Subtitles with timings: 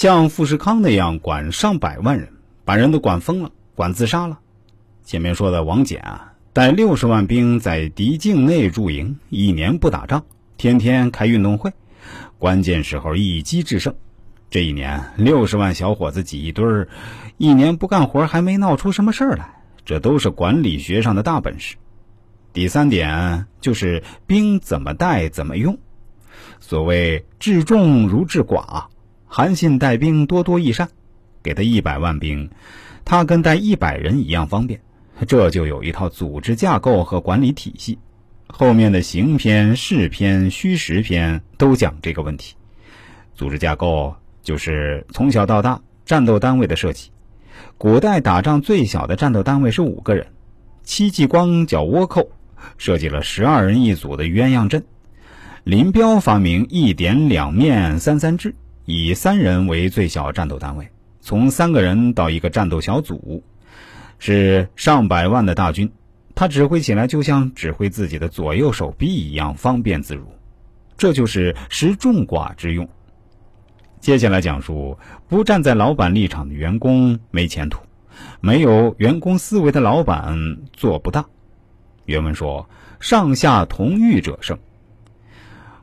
[0.00, 2.30] 像富士康那样管上百万人，
[2.64, 4.38] 把人都管疯了，管自杀了。
[5.04, 10.24] 前面说的王翦啊，带六十万兵在敌境内驻营，一年不打仗，
[10.56, 11.74] 天天开运动会，
[12.38, 13.94] 关键时候一击制胜。
[14.48, 16.88] 这一年六十万小伙子挤一堆儿，
[17.36, 21.76] 一年不干活还没闹出什么事儿来，这都是管理学上的大本事。
[22.54, 25.76] 第三点就是兵怎么带怎么用，
[26.58, 28.86] 所谓治众如治寡，
[29.32, 30.88] 韩信带兵多多益善，
[31.40, 32.50] 给他一百万兵，
[33.04, 34.80] 他跟带一百人一样方便，
[35.28, 37.96] 这就有一套组织架构和管理体系。
[38.48, 42.56] 后面的行篇、事篇、虚实篇都讲这个问题。
[43.36, 47.12] 组织架构就是从小到大战斗单位的设计。
[47.78, 50.26] 古代打仗最小的战斗单位是五个人，
[50.82, 52.28] 戚继光叫倭寇。
[52.78, 54.84] 设计了十二人一组的鸳鸯阵，
[55.62, 60.88] 林彪发明一点两面三三制，以三人为最小战斗单位，
[61.20, 63.42] 从三个人到一个战斗小组，
[64.18, 65.90] 是上百万的大军，
[66.34, 70.24] 他指挥起来就像指挥自己的左右手臂一样方便自如，
[70.96, 72.88] 这就是识众寡之用。
[74.00, 77.80] 接下来讲述不站在老板立场的员工没前途，
[78.40, 81.24] 没有员工思维的老板做不大。
[82.06, 84.58] 原文说：“上下同欲者胜。”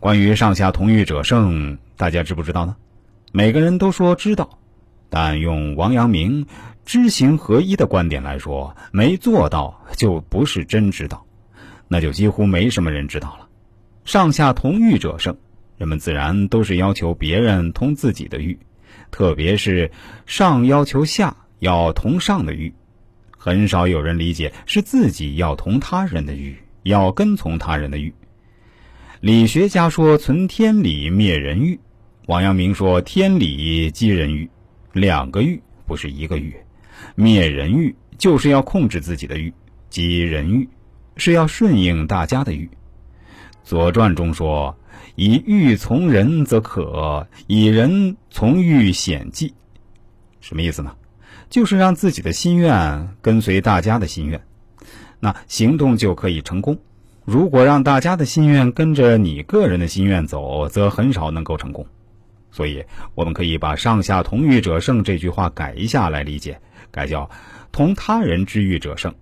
[0.00, 2.76] 关于“上下同欲者胜”，大家知不知道呢？
[3.36, 4.60] 每个人都说知道，
[5.10, 6.46] 但用王阳明
[6.86, 11.26] “知行合一”的观点来说，没做到就不是真知道，
[11.88, 13.48] 那就几乎没什么人知道了。
[14.06, 15.36] “上下同欲者胜”，
[15.76, 18.56] 人们自然都是要求别人同自己的欲，
[19.10, 19.90] 特别是
[20.26, 22.72] 上要求下要同上的欲。
[23.36, 28.14] 很少有人理解是自己要同他人的欲，要跟从他人的欲。
[29.18, 31.80] 理学家说存天理灭人欲，
[32.26, 34.48] 王阳明说天理积人欲，
[34.94, 36.56] 两个欲不是一个欲。
[37.14, 39.52] 灭人欲就是要控制自己的欲，
[39.90, 40.66] 积人欲
[41.18, 42.70] 是要顺应大家的欲。
[43.62, 44.74] 左传中说
[45.16, 49.52] ：“以欲从人则可，以人从欲险忌。”
[50.40, 50.96] 什么意思呢？
[51.50, 54.40] 就是让自己的心愿跟随大家的心愿，
[55.20, 56.78] 那行动就可以成功。
[57.26, 61.86] 如果让大家的心愿跟着你个人的心愿走，则很少能够成功。
[62.54, 62.84] 所以，
[63.16, 66.56] 我们可以把“上下同欲者胜”这句话改一下来理解，
[66.92, 67.28] 改叫
[67.72, 69.12] “同他人之欲者胜”。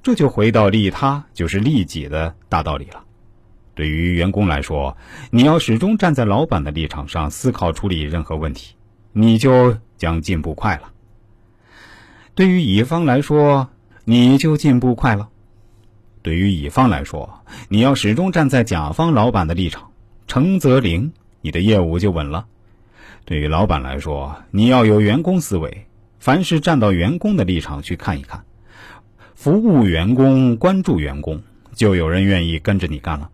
[0.00, 3.02] 这就回到利他就是利己的大道理了。
[3.74, 4.96] 对于员工来说，
[5.32, 8.76] 你要始终站在老板的立场上思考处理任何问题，
[9.12, 10.92] 你就将进步快了。
[12.36, 13.68] 对于乙方来说，
[14.04, 15.26] 你就进步快了；
[16.22, 17.28] 对于乙方来说，
[17.68, 19.90] 你要始终站在甲方老板的立场，
[20.28, 21.12] 诚则灵，
[21.46, 22.46] 你的业务就稳了。
[23.24, 25.86] 对于老板来说，你要有员工思维，
[26.18, 28.44] 凡是站到员工的立场去看一看，
[29.36, 31.40] 服务员工、关注员工，
[31.72, 33.30] 就有人愿意跟着你干了。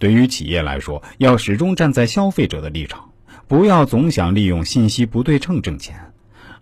[0.00, 3.08] 对于企业来说，要始终站在消费者的立场，
[3.46, 5.94] 不要总想利用信息不对称挣钱。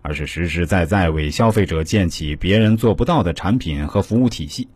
[0.03, 4.67] 而是实实在在为消费者建起别人做不到的产品和服务体系，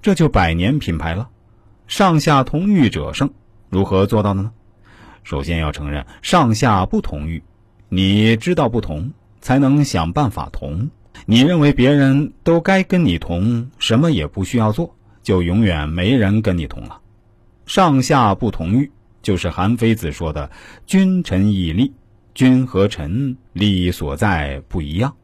[0.00, 1.28] 这就百年品牌了。
[1.88, 3.32] 上下同欲者胜，
[3.68, 4.52] 如何做到的呢？
[5.24, 7.42] 首先要承认上下不同欲，
[7.88, 10.88] 你知道不同，才能想办法同。
[11.26, 17.00] 你认为别人都该跟你同，什么也不需要做，就永远没人跟你同了。
[17.66, 18.90] 上下不同欲，
[19.22, 20.50] 就是韩非子说的
[20.86, 21.92] “君臣以利”。
[22.34, 25.14] 君和臣利益所在不一样。